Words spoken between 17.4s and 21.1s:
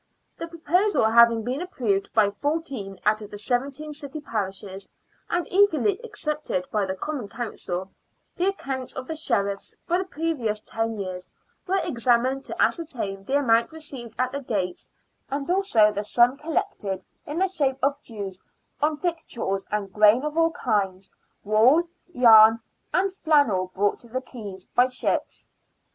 shape of dues on victuals and grain POSSESSION OF CONSIDERABLE ESTATES.